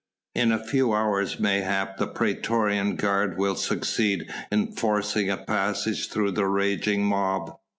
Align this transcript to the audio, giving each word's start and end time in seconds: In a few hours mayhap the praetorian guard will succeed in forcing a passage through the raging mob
In 0.33 0.51
a 0.51 0.57
few 0.65 0.93
hours 0.95 1.39
mayhap 1.39 1.97
the 1.97 2.07
praetorian 2.07 2.95
guard 2.95 3.37
will 3.37 3.53
succeed 3.53 4.33
in 4.51 4.71
forcing 4.71 5.29
a 5.29 5.37
passage 5.37 6.09
through 6.09 6.31
the 6.31 6.47
raging 6.47 7.05
mob 7.05 7.55